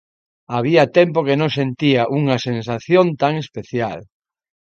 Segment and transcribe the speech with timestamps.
[0.55, 3.99] "Había tempo que non sentía unha sensación tan especial.